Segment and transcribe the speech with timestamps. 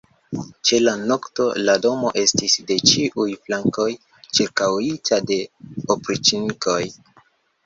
[0.67, 3.87] Ĉe la nokto la domo estis de ĉiuj flankoj
[4.39, 5.39] ĉirkaŭita de
[5.97, 6.81] opriĉnikoj.